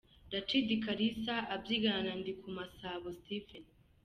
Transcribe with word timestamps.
Rachid 0.33 0.67
Kalisa 0.83 1.35
abyigana 1.55 2.01
na 2.07 2.13
Ndikumasabo 2.21 3.07
Steven. 3.19 3.63